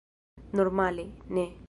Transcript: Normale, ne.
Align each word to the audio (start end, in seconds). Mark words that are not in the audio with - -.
Normale, 0.59 1.05
ne. 1.29 1.45